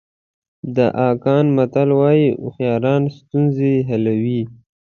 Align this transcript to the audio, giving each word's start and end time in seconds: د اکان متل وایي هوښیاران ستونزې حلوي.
د 0.75 0.77
اکان 1.09 1.45
متل 1.57 1.89
وایي 1.99 2.27
هوښیاران 2.43 3.01
ستونزې 3.17 3.73
حلوي. 3.89 4.41